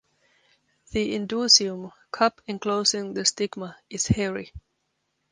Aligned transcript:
The 0.89 1.13
indusium 1.15 1.91
(cup 2.09 2.41
enclosing 2.47 3.13
the 3.13 3.23
stigma) 3.23 3.77
is 3.87 4.07
hairy. 4.07 4.51